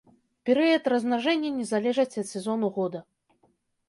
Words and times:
Перыяд 0.49 0.87
размнажэння 0.93 1.51
не 1.57 1.65
залежыць 1.71 2.19
ад 2.21 2.27
сезону 2.31 2.67
года. 2.79 2.99